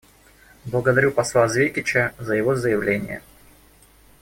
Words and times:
Благодарю 0.65 1.11
посла 1.11 1.47
Звекича 1.47 2.15
за 2.17 2.33
его 2.33 2.55
заявление. 2.55 3.21